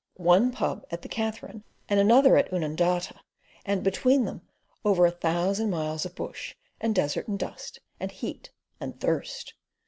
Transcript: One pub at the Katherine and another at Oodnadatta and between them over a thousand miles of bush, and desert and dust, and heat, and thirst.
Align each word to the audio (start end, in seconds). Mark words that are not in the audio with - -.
One 0.17 0.49
pub 0.51 0.83
at 0.89 1.03
the 1.03 1.07
Katherine 1.07 1.63
and 1.87 1.99
another 1.99 2.35
at 2.35 2.49
Oodnadatta 2.51 3.17
and 3.63 3.83
between 3.83 4.25
them 4.25 4.41
over 4.83 5.05
a 5.05 5.11
thousand 5.11 5.69
miles 5.69 6.07
of 6.07 6.15
bush, 6.15 6.55
and 6.79 6.95
desert 6.95 7.27
and 7.27 7.37
dust, 7.37 7.79
and 7.99 8.09
heat, 8.11 8.49
and 8.79 8.99
thirst. 8.99 9.53